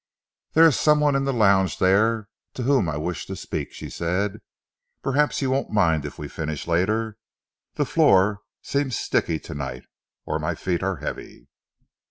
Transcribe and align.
"There 0.53 0.65
is 0.65 0.79
some 0.79 0.99
one 0.99 1.15
in 1.15 1.25
the 1.25 1.31
lounge 1.31 1.77
there 1.77 2.27
to 2.55 2.63
whom 2.63 2.89
I 2.89 2.97
wish 2.97 3.27
to 3.27 3.35
speak," 3.35 3.71
she 3.71 3.87
said. 3.87 4.39
"Perhaps 5.03 5.43
you 5.43 5.51
won't 5.51 5.69
mind 5.69 6.05
if 6.05 6.17
we 6.17 6.27
finish 6.27 6.65
later. 6.65 7.17
The 7.75 7.85
floor 7.85 8.39
seems 8.63 8.95
sticky 8.95 9.37
tonight, 9.37 9.83
or 10.25 10.39
my 10.39 10.55
feet 10.55 10.81
are 10.81 10.95
heavy." 10.95 11.49